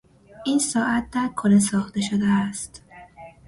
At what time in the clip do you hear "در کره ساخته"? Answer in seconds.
1.11-2.01